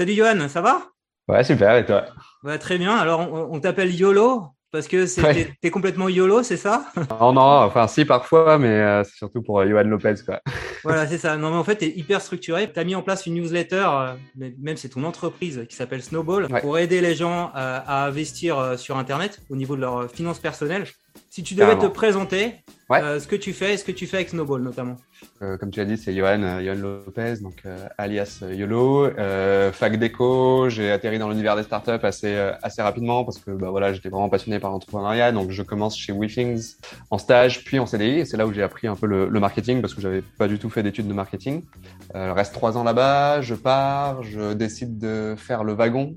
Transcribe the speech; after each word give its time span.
Salut 0.00 0.14
Johan, 0.14 0.48
ça 0.48 0.62
va? 0.62 0.80
Ouais, 1.28 1.44
super, 1.44 1.76
et 1.76 1.84
toi? 1.84 2.06
Ouais, 2.42 2.56
Très 2.56 2.78
bien. 2.78 2.96
Alors, 2.96 3.20
on, 3.20 3.54
on 3.54 3.60
t'appelle 3.60 3.94
YOLO 3.94 4.46
parce 4.72 4.88
que 4.88 5.04
Ouais. 5.22 5.54
t'es, 5.60 5.70
complètement 5.70 6.08
YOLO, 6.08 6.42
c'est 6.42 6.56
ça? 6.56 6.86
Non, 7.20 7.34
non, 7.34 7.42
enfin 7.42 7.86
si 7.86 8.06
parfois, 8.06 8.56
mais 8.56 8.68
euh, 8.68 9.04
c'est 9.04 9.16
surtout 9.16 9.42
pour 9.42 9.60
euh, 9.60 9.68
Johan 9.68 9.82
Lopez, 9.82 10.14
quoi. 10.24 10.40
Voilà, 10.84 11.06
c'est 11.06 11.18
ça. 11.18 11.36
Non, 11.36 11.50
mais 11.50 11.56
en 11.56 11.64
fait, 11.64 11.76
tu 11.76 11.84
es 11.84 11.88
hyper 11.90 12.22
structuré. 12.22 12.72
Tu 12.72 12.80
as 12.80 12.84
mis 12.84 12.94
en 12.94 13.02
place 13.02 13.26
une 13.26 13.34
newsletter, 13.34 13.86
euh, 13.92 14.14
même 14.58 14.78
c'est 14.78 14.88
ton 14.88 15.04
entreprise 15.04 15.66
qui 15.68 15.76
s'appelle 15.76 16.02
Snowball, 16.02 16.46
Ouais. 16.50 16.62
pour 16.62 16.78
aider 16.78 17.02
les 17.02 17.14
gens 17.14 17.48
euh, 17.54 17.80
à 17.86 18.06
investir 18.06 18.58
euh, 18.58 18.78
sur 18.78 18.96
Internet 18.96 19.40
au 19.50 19.56
niveau 19.56 19.76
de 19.76 19.82
leurs 19.82 20.10
finances 20.10 20.38
personnelles. 20.38 20.86
Si 21.32 21.44
tu 21.44 21.54
devais 21.54 21.68
Carrément. 21.74 21.88
te 21.88 21.94
présenter, 21.94 22.54
Ouais. 22.90 23.00
euh, 23.02 23.20
ce 23.20 23.28
que 23.28 23.36
tu 23.36 23.52
fais, 23.52 23.76
ce 23.76 23.84
que 23.84 23.92
tu 23.92 24.08
fais 24.08 24.16
avec 24.16 24.30
Snowball 24.30 24.62
notamment. 24.62 24.96
Euh, 25.42 25.56
comme 25.58 25.70
tu 25.70 25.80
as 25.80 25.84
dit, 25.84 25.96
c'est 25.96 26.12
Johan, 26.12 26.42
euh, 26.42 26.60
Johan 26.60 26.74
Lopez, 27.06 27.34
donc 27.40 27.62
euh, 27.66 27.86
alias 27.98 28.42
YOLO. 28.50 29.10
Fac 29.72 29.96
d'éco, 29.96 30.68
j'ai 30.70 30.90
atterri 30.90 31.20
dans 31.20 31.28
l'univers 31.28 31.54
des 31.54 31.62
startups 31.62 32.02
assez 32.02 32.34
assez 32.62 32.82
rapidement 32.82 33.24
parce 33.24 33.38
que 33.38 33.52
bah 33.52 33.70
voilà, 33.70 33.92
j'étais 33.92 34.08
vraiment 34.08 34.28
passionné 34.28 34.58
par 34.58 34.72
l'entrepreneuriat. 34.72 35.30
Donc 35.30 35.50
je 35.52 35.62
commence 35.62 35.96
chez 35.96 36.12
WeThings 36.12 36.74
en 37.10 37.18
stage, 37.18 37.64
puis 37.64 37.78
en 37.78 37.86
CDI. 37.86 38.20
Et 38.20 38.24
c'est 38.24 38.36
là 38.36 38.46
où 38.46 38.52
j'ai 38.52 38.62
appris 38.64 38.88
un 38.88 38.96
peu 38.96 39.06
le, 39.06 39.28
le 39.28 39.40
marketing 39.40 39.80
parce 39.80 39.94
que 39.94 40.00
j'avais 40.00 40.22
pas 40.22 40.48
du 40.48 40.58
tout 40.58 40.68
fait 40.70 40.82
d'études 40.82 41.06
de 41.06 41.14
marketing. 41.14 41.62
Reste 42.12 42.54
trois 42.54 42.76
ans 42.76 42.82
là-bas, 42.82 43.40
je 43.40 43.54
pars, 43.54 44.24
je 44.24 44.52
décide 44.54 44.98
de 44.98 45.34
faire 45.36 45.62
le 45.62 45.74
wagon. 45.74 46.16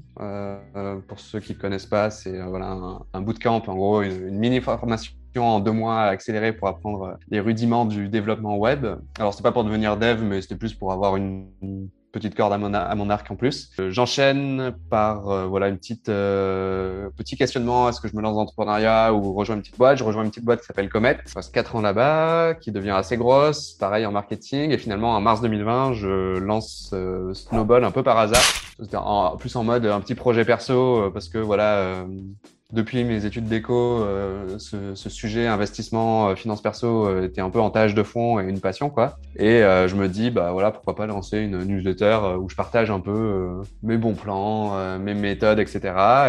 Pour 1.07 1.19
ceux 1.19 1.39
qui 1.39 1.55
connaissent 1.55 1.85
pas, 1.85 2.09
c'est 2.09 2.39
voilà 2.41 2.71
un, 2.71 2.99
un 3.13 3.21
bootcamp, 3.21 3.61
en 3.67 3.75
gros 3.75 4.01
une, 4.01 4.27
une 4.29 4.39
mini 4.39 4.59
formation 4.59 5.12
en 5.39 5.59
deux 5.59 5.71
mois 5.71 6.03
accéléré 6.03 6.53
pour 6.53 6.67
apprendre 6.67 7.17
les 7.29 7.39
rudiments 7.39 7.85
du 7.85 8.09
développement 8.09 8.57
web. 8.57 8.85
Alors, 9.19 9.33
c'était 9.33 9.43
pas 9.43 9.51
pour 9.51 9.63
devenir 9.63 9.97
dev, 9.97 10.21
mais 10.23 10.41
c'était 10.41 10.55
plus 10.55 10.73
pour 10.73 10.91
avoir 10.91 11.15
une, 11.15 11.47
petite 12.13 12.35
corde 12.35 12.53
à 12.53 12.57
mon, 12.95 13.09
arc 13.09 13.29
en 13.31 13.35
plus. 13.35 13.71
Euh, 13.79 13.89
J'enchaîne 13.89 14.71
par 14.89 15.29
euh, 15.29 15.47
voilà 15.47 15.67
une 15.67 15.77
petite 15.77 16.09
euh, 16.09 17.09
petit 17.17 17.35
questionnement 17.35 17.89
est-ce 17.89 17.99
que 17.99 18.07
je 18.07 18.15
me 18.15 18.21
lance 18.21 18.35
dans 18.35 18.41
l'entrepreneuriat 18.41 19.13
ou 19.13 19.33
rejoins 19.33 19.55
une 19.55 19.61
petite 19.61 19.77
boîte? 19.77 19.97
Je 19.97 20.03
rejoins 20.03 20.23
une 20.23 20.29
petite 20.29 20.45
boîte 20.45 20.61
qui 20.61 20.67
s'appelle 20.67 20.89
Comet. 20.89 21.17
Je 21.25 21.33
passe 21.33 21.49
quatre 21.49 21.75
ans 21.75 21.81
là-bas, 21.81 22.53
qui 22.53 22.71
devient 22.71 22.91
assez 22.91 23.17
grosse, 23.17 23.73
pareil 23.73 24.05
en 24.05 24.11
marketing. 24.11 24.71
Et 24.71 24.77
finalement, 24.77 25.15
en 25.15 25.21
mars 25.21 25.41
2020, 25.41 25.93
je 25.93 26.37
lance 26.37 26.91
euh, 26.93 27.33
Snowball 27.33 27.83
un 27.83 27.91
peu 27.91 28.03
par 28.03 28.17
hasard. 28.17 28.43
En, 28.93 29.37
plus 29.37 29.55
en 29.55 29.63
mode 29.63 29.85
un 29.85 29.99
petit 29.99 30.15
projet 30.15 30.45
perso 30.45 30.73
euh, 30.73 31.09
parce 31.09 31.29
que 31.29 31.39
voilà. 31.39 32.05
Depuis 32.73 33.03
mes 33.03 33.25
études 33.25 33.47
d'éco, 33.47 34.01
euh, 34.01 34.57
ce, 34.57 34.95
ce 34.95 35.09
sujet 35.09 35.45
investissement, 35.45 36.29
euh, 36.29 36.35
finance 36.35 36.61
perso 36.61 37.07
euh, 37.07 37.25
était 37.25 37.39
un 37.39 37.51
peu 37.51 37.59
en 37.59 37.69
tâche 37.69 37.93
de 37.93 38.01
fond 38.01 38.39
et 38.39 38.49
une 38.49 38.59
passion 38.59 38.89
quoi. 38.89 39.19
Et 39.35 39.63
euh, 39.63 39.87
je 39.87 39.95
me 39.95 40.09
dis 40.09 40.31
bah 40.31 40.51
voilà 40.51 40.71
pourquoi 40.71 40.95
pas 40.95 41.05
lancer 41.05 41.37
une 41.37 41.63
newsletter 41.63 42.19
euh, 42.23 42.37
où 42.37 42.49
je 42.49 42.55
partage 42.55 42.89
un 42.89 42.99
peu 42.99 43.11
euh, 43.11 43.61
mes 43.83 43.97
bons 43.97 44.15
plans, 44.15 44.97
mes 44.97 45.13
méthodes, 45.13 45.59
etc. 45.59 45.81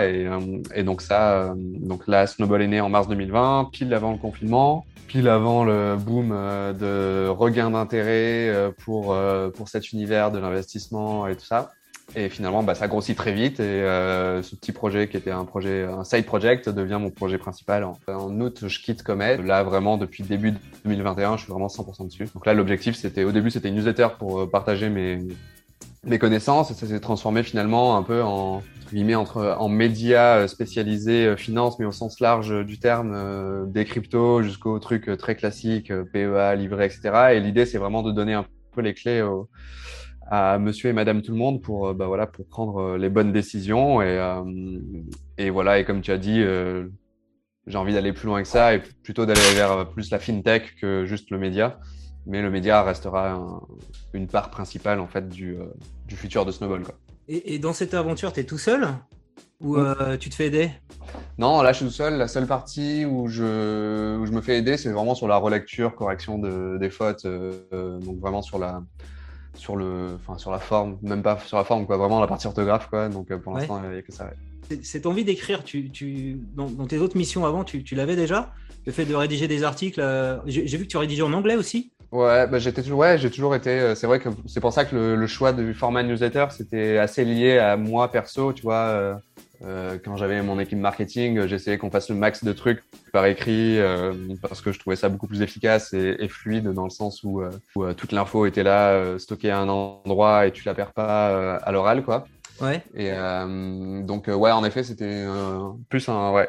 Et, 0.05 0.27
et 0.75 0.83
donc 0.83 1.01
ça, 1.01 1.55
donc 1.57 2.07
là 2.07 2.27
Snowball 2.27 2.61
est 2.61 2.69
né 2.69 2.81
en 2.81 2.91
mars 2.91 3.09
2020, 3.09 3.71
pile 3.73 3.95
avant 3.95 4.13
le 4.13 4.19
confinement, 4.19 4.85
pile 5.09 5.29
avant 5.29 5.65
le 5.65 5.97
boom 5.97 6.29
de 6.29 7.27
regain 7.29 7.71
d'intérêt 7.71 8.53
pour 8.85 9.17
pour 9.55 9.69
cet 9.69 9.93
univers 9.93 10.31
de 10.31 10.39
l'investissement 10.39 11.27
et 11.27 11.37
tout 11.37 11.47
ça. 11.47 11.73
Et 12.17 12.29
finalement, 12.29 12.63
bah, 12.63 12.77
ça 12.77 12.87
grossit 12.87 13.17
très 13.17 13.33
vite 13.33 13.59
et 13.59 13.63
euh, 13.63 14.41
ce 14.43 14.55
petit 14.55 14.71
projet 14.71 15.09
qui 15.09 15.17
était 15.17 15.33
un 15.33 15.45
projet, 15.45 15.85
un 15.85 16.05
side 16.05 16.25
project 16.27 16.69
devient 16.69 16.99
mon 17.01 17.11
projet 17.11 17.39
principal. 17.39 17.83
En, 17.83 17.99
en 18.07 18.41
août, 18.41 18.65
je 18.69 18.79
quitte 18.79 19.03
Comet. 19.03 19.39
Là, 19.39 19.65
vraiment, 19.65 19.97
depuis 19.97 20.23
début 20.23 20.53
de 20.53 20.59
2021, 20.85 21.37
je 21.37 21.43
suis 21.43 21.51
vraiment 21.51 21.67
100% 21.67 22.07
dessus. 22.07 22.29
Donc 22.33 22.47
là, 22.47 22.55
l'objectif, 22.55 22.95
c'était, 22.95 23.25
au 23.25 23.33
début, 23.33 23.51
c'était 23.51 23.69
une 23.69 23.75
newsletter 23.75 24.09
pour 24.17 24.43
euh, 24.43 24.47
partager 24.49 24.91
mes, 24.91 25.27
mes 26.05 26.21
connaissances 26.21 26.71
et 26.71 26.75
ça 26.75 26.87
s'est 26.87 27.01
transformé 27.01 27.43
finalement 27.43 27.97
un 27.97 28.05
peu 28.05 28.23
en, 28.23 28.63
entre 29.17 29.57
en 29.59 29.69
médias 29.69 30.37
euh, 30.37 30.47
spécialisés 30.47 31.27
euh, 31.27 31.37
finance, 31.37 31.81
mais 31.81 31.85
au 31.85 31.93
sens 31.93 32.21
large 32.21 32.65
du 32.65 32.79
terme, 32.79 33.73
des 33.73 33.85
cryptos 33.85 34.43
jusqu'aux 34.43 34.79
trucs 34.79 35.11
très 35.19 35.35
classiques, 35.35 35.93
PEA, 36.13 36.55
livret, 36.55 36.87
etc. 36.87 37.33
Et 37.33 37.41
l'idée, 37.41 37.67
c'est 37.67 37.79
vraiment 37.79 38.05
de 38.05 38.13
donner 38.13 38.35
un 38.35 38.47
peu 38.73 38.83
les 38.83 38.95
clés 38.95 39.21
aux, 39.21 39.49
à 40.31 40.59
monsieur 40.59 40.91
et 40.91 40.93
madame 40.93 41.23
tout 41.23 41.33
le 41.33 41.39
monde 41.39 41.61
pour, 41.61 41.89
euh, 41.89 41.95
bah, 41.95 42.07
voilà, 42.07 42.27
pour 42.27 42.47
prendre 42.47 42.79
euh, 42.79 42.99
les 42.99 43.09
bonnes 43.09 43.33
décisions. 43.33 44.01
Et, 44.03 44.19
euh, 44.19 44.43
et 45.39 45.51
voilà, 45.51 45.79
et 45.79 45.85
comme 45.85 46.01
tu 46.01 46.11
as 46.13 46.19
dit, 46.19 46.41
euh, 46.41 46.89
j'ai 47.67 47.79
envie 47.79 47.95
d'aller 47.95 48.13
plus 48.13 48.27
loin 48.27 48.43
que 48.43 48.49
ça 48.49 48.75
et 48.75 48.83
plutôt 49.03 49.27
d'aller 49.27 49.41
vers 49.55 49.89
plus 49.89 50.11
la 50.11 50.19
fintech 50.19 50.75
que 50.81 51.05
juste 51.05 51.31
le 51.31 51.39
média. 51.39 51.79
Mais 52.27 52.41
le 52.41 52.51
média 52.51 52.83
restera 52.83 53.33
un- 53.33 53.61
une 54.15 54.27
part 54.27 54.51
principale 54.51 54.99
en 55.01 55.07
fait 55.07 55.29
du, 55.29 55.57
euh, 55.57 55.67
du 56.07 56.17
futur 56.17 56.47
de 56.47 56.53
Snowball. 56.53 56.83
Quoi. 56.83 56.95
Et, 57.29 57.55
et 57.55 57.59
dans 57.59 57.73
cette 57.73 57.93
aventure, 57.95 58.33
tu 58.33 58.41
es 58.41 58.45
tout 58.45 58.59
seul 58.59 58.89
ou 59.61 59.77
euh, 59.77 60.17
tu 60.17 60.31
te 60.31 60.35
fais 60.35 60.47
aider? 60.47 60.71
Non, 61.37 61.61
là 61.63 61.73
je 61.73 61.79
suis 61.79 61.87
tout 61.87 61.93
seul. 61.93 62.17
La 62.17 62.29
seule 62.29 62.47
partie 62.47 63.05
où 63.05 63.29
je, 63.29 64.17
où 64.19 64.25
je 64.27 64.33
me 64.33 64.41
fais 64.41 64.57
aider, 64.59 64.77
c'est 64.79 64.91
vraiment 64.91 65.15
sur 65.15 65.29
la 65.29 65.37
relecture, 65.37 65.95
correction 65.95 66.39
de, 66.39 66.79
des 66.79 66.91
fautes. 66.91 67.27
donc 67.27 68.19
vraiment 68.21 68.41
sur 68.41 68.59
la, 68.59 68.83
sur 69.55 69.77
le, 69.77 70.17
enfin 70.17 70.39
sur 70.39 70.51
la 70.51 70.59
forme, 70.59 70.99
même 71.03 71.23
pas 71.23 71.39
sur 71.47 71.57
la 71.57 71.65
forme 71.65 71.87
quoi, 71.87 71.97
vraiment 71.97 72.21
la 72.21 72.27
partie 72.27 72.47
orthographe 72.47 72.89
quoi. 72.89 73.09
Donc 73.09 73.31
euh, 73.31 73.39
pour 73.39 73.53
Ouais. 73.55 73.61
l'instant 73.61 73.81
il 73.85 73.91
n'y 73.91 73.99
a 73.99 74.03
que 74.03 74.13
ça. 74.13 74.25
ouais. 74.25 74.31
C'est- 74.69 74.85
Cette 74.85 75.07
envie 75.07 75.25
d'écrire, 75.25 75.63
tu, 75.65 75.91
tu, 75.91 76.39
dans, 76.57 76.71
dans 76.71 76.87
tes 76.87 76.99
autres 76.99 77.17
missions 77.17 77.45
avant, 77.45 77.65
tu, 77.65 77.85
tu 77.85 77.95
l'avais 77.95 78.17
déjà? 78.17 78.53
Le 78.87 78.93
fait 78.93 79.05
de 79.05 79.15
rédiger 79.15 79.49
des 79.49 79.63
articles, 79.63 80.01
euh, 80.01 80.39
j'ai 80.47 80.77
vu 80.77 80.85
que 80.85 80.89
tu 80.91 80.97
rédigeais 80.99 81.23
en 81.23 81.33
anglais 81.33 81.57
aussi 81.57 81.91
Ouais, 82.13 82.47
bah, 82.47 82.59
j'étais 82.59 82.83
toujours, 82.83 83.01
ouais, 83.01 83.19
j'ai 83.19 83.31
toujours 83.31 83.55
été. 83.57 83.71
euh, 83.71 83.95
C'est 83.95 84.07
vrai 84.07 84.21
que 84.21 84.29
c'est 84.47 84.61
pour 84.61 84.73
ça 84.73 84.85
que 84.85 84.95
le, 84.95 85.17
le 85.17 85.27
choix 85.27 85.53
du 85.53 85.75
format 85.75 86.03
newsletter, 86.03 86.47
c'était 86.51 86.99
assez 86.99 87.25
lié 87.25 87.59
à 87.59 87.77
moi 87.77 88.11
perso, 88.11 88.53
tu 88.53 88.63
vois. 88.63 88.75
euh, 88.75 89.15
euh, 89.63 89.99
quand 90.05 90.17
j'avais 90.17 90.43
mon 90.43 90.59
équipe 90.59 90.79
marketing, 90.79 91.39
euh, 91.39 91.47
j'essayais 91.47 91.79
qu'on 91.79 91.91
fasse 91.91 92.09
le 92.09 92.17
max 92.17 92.45
de 92.45 92.53
trucs 92.53 92.83
par 93.13 93.27
écrit 93.27 93.79
euh, 93.79 94.13
parce 94.43 94.61
que 94.61 94.73
je 94.73 94.79
trouvais 94.79 94.97
ça 94.97 95.09
beaucoup 95.09 95.27
plus 95.27 95.43
efficace 95.43 95.93
et, 95.93 96.17
et 96.19 96.29
fluide 96.29 96.69
dans 96.73 96.85
le 96.85 96.91
sens 96.91 97.23
où, 97.23 97.41
euh, 97.41 97.51
où, 97.77 97.85
euh, 97.85 97.95
toute 97.95 98.13
l'info 98.13 98.47
était 98.47 98.63
là, 98.63 98.91
euh, 98.91 99.19
stockée 99.19 99.51
à 99.51 99.59
un 99.59 99.69
endroit 99.69 100.47
et 100.47 100.53
tu 100.53 100.65
la 100.65 100.75
perds 100.75 100.93
pas 100.93 101.31
euh, 101.31 101.59
à 101.63 101.73
l'oral, 101.73 102.03
quoi. 102.03 102.27
Ouais. 102.61 102.83
Et 102.95 103.11
euh, 103.13 104.03
donc 104.03 104.29
euh, 104.29 104.35
ouais, 104.35 104.51
en 104.51 104.65
effet, 104.65 104.83
c'était 104.83 105.25
euh, 105.27 105.71
plus 105.89 106.09
un 106.09 106.33
ouais, 106.33 106.49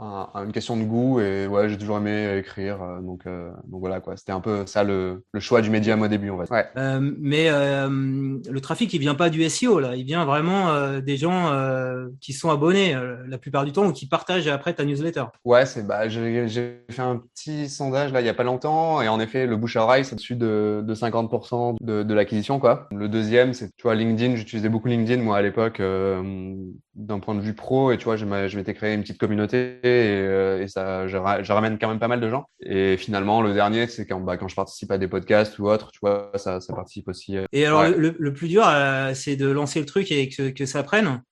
un- 0.00 0.28
une 0.44 0.52
question 0.52 0.76
de 0.76 0.82
goût 0.84 1.20
et 1.20 1.46
ouais, 1.46 1.68
j'ai 1.68 1.78
toujours 1.78 1.96
aimé 1.98 2.36
écrire, 2.38 2.82
euh, 2.82 3.00
donc 3.00 3.26
euh, 3.26 3.50
donc 3.66 3.80
voilà 3.80 4.00
quoi. 4.00 4.16
C'était 4.16 4.32
un 4.32 4.40
peu 4.40 4.66
ça 4.66 4.84
le, 4.84 5.24
le 5.32 5.40
choix 5.40 5.62
du 5.62 5.70
médium 5.70 6.02
au 6.02 6.08
début, 6.08 6.30
on 6.30 6.36
va 6.36 6.44
dire. 6.44 6.52
Ouais. 6.52 6.66
Euh, 6.76 7.00
mais 7.18 7.48
euh, 7.48 7.88
le 7.88 8.60
trafic, 8.60 8.92
il 8.92 8.98
vient 9.00 9.14
pas 9.14 9.30
du 9.30 9.42
SEO 9.48 9.80
là, 9.80 9.96
il 9.96 10.04
vient 10.04 10.24
vraiment 10.24 10.70
euh, 10.70 11.00
des 11.00 11.16
gens 11.16 11.50
euh, 11.52 12.08
qui 12.20 12.32
sont 12.32 12.50
abonnés 12.50 12.94
euh, 12.94 13.16
la 13.28 13.38
plupart 13.38 13.64
du 13.64 13.72
temps 13.72 13.86
ou 13.86 13.92
qui 13.92 14.06
partagent 14.06 14.48
après 14.48 14.74
ta 14.74 14.84
newsletter. 14.84 15.24
Ouais, 15.44 15.64
c'est 15.66 15.86
bah 15.86 16.08
j'ai 16.08 16.46
j'ai 16.48 16.82
fait 16.90 17.02
un 17.02 17.16
petit 17.34 17.68
sondage 17.68 18.12
là 18.12 18.20
il 18.20 18.26
y 18.26 18.30
a 18.30 18.34
pas 18.34 18.44
longtemps 18.44 19.00
et 19.02 19.08
en 19.08 19.18
effet 19.20 19.46
le 19.46 19.56
bouche 19.56 19.76
à 19.76 19.82
oreille 19.84 20.04
c'est 20.04 20.12
au-dessus 20.14 20.36
de, 20.36 20.82
de 20.86 20.94
50% 20.94 21.76
de, 21.80 22.02
de 22.02 22.14
l'acquisition 22.14 22.58
quoi. 22.58 22.86
Le 22.92 23.08
deuxième 23.08 23.54
c'est 23.54 23.68
tu 23.76 23.82
vois 23.84 23.94
LinkedIn, 23.94 24.36
j'utilisais 24.36 24.68
beaucoup 24.68 24.88
LinkedIn 24.88 25.22
moi 25.22 25.38
à 25.38 25.42
l'époque 25.42 25.80
euh, 25.80 26.54
d'un 26.96 27.20
point 27.20 27.34
de 27.34 27.40
vue 27.40 27.52
pro 27.54 27.92
et 27.92 27.98
tu 27.98 28.04
vois 28.04 28.16
je 28.16 28.24
m'étais 28.56 28.72
créé 28.74 28.94
une 28.94 29.02
petite 29.02 29.18
communauté 29.18 29.78
et, 29.82 30.22
euh, 30.22 30.62
et 30.62 30.66
ça 30.68 31.06
je, 31.06 31.16
ra- 31.18 31.42
je 31.42 31.52
ramène 31.52 31.78
quand 31.78 31.88
même 31.88 31.98
pas 31.98 32.08
mal 32.08 32.20
de 32.20 32.28
gens. 32.30 32.46
Et 32.60 32.96
finalement 32.96 33.42
le 33.42 33.52
dernier 33.52 33.86
c'est 33.86 34.06
quand 34.06 34.18
bah 34.20 34.36
quand 34.38 34.48
je 34.48 34.56
participe 34.56 34.90
à 34.90 34.98
des 34.98 35.06
podcasts 35.06 35.58
ou 35.58 35.68
autres, 35.68 35.90
tu 35.92 35.98
vois 36.00 36.32
ça 36.36 36.60
ça 36.60 36.74
participe 36.74 37.08
aussi. 37.08 37.36
euh, 37.36 37.44
Et 37.52 37.66
alors 37.66 37.82
Ouais. 37.82 37.90
le, 37.94 38.16
le 38.18 38.32
plus 38.32 38.48
dur, 38.48 38.64
euh, 38.66 39.12
c'est 39.14 39.36
de 39.36 39.46
lancer 39.48 39.78
le 39.78 39.86
truc 39.86 40.10
et 40.10 40.28
que, 40.28 40.48
que 40.50 40.64
ça 40.66 40.82
prenne. 40.82 41.22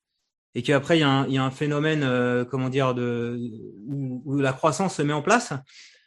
Et 0.56 0.62
qu'après, 0.62 0.98
il 0.98 1.00
y, 1.00 1.02
a 1.02 1.08
un- 1.08 1.26
il 1.26 1.32
y 1.32 1.38
a 1.38 1.42
un 1.42 1.50
phénomène, 1.50 2.02
euh, 2.04 2.44
comment 2.44 2.68
dire, 2.68 2.94
de, 2.94 3.36
où, 3.88 4.22
où 4.24 4.38
la 4.38 4.52
croissance 4.52 4.94
se 4.94 5.02
met 5.02 5.12
en 5.12 5.22
place. 5.22 5.52